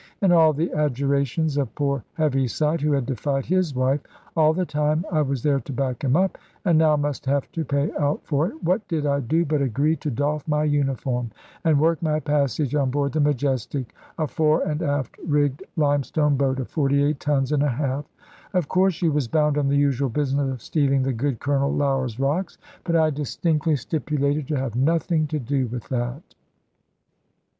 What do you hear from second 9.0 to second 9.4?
I